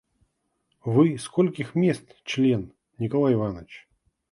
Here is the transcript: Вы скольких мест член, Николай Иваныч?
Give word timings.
Вы 0.83 1.19
скольких 1.19 1.75
мест 1.75 2.09
член, 2.23 2.73
Николай 2.97 3.35
Иваныч? 3.35 3.87